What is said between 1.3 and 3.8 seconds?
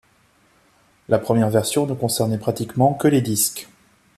version ne concernait pratiquement que les disques.